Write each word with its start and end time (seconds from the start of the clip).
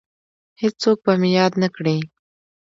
هیڅوک 0.61 0.97
به 1.05 1.13
مې 1.21 1.29
یاد 1.37 1.53
نه 1.61 1.69
کړي 1.75 1.97